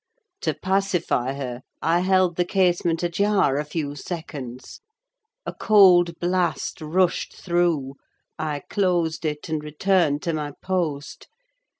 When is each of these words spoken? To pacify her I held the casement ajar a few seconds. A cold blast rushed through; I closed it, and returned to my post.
To 0.41 0.55
pacify 0.55 1.33
her 1.33 1.61
I 1.79 1.99
held 1.99 2.35
the 2.35 2.43
casement 2.43 3.03
ajar 3.03 3.59
a 3.59 3.63
few 3.63 3.93
seconds. 3.95 4.81
A 5.45 5.53
cold 5.53 6.17
blast 6.17 6.81
rushed 6.81 7.35
through; 7.35 7.97
I 8.39 8.61
closed 8.67 9.25
it, 9.25 9.47
and 9.47 9.63
returned 9.63 10.23
to 10.23 10.33
my 10.33 10.53
post. 10.59 11.27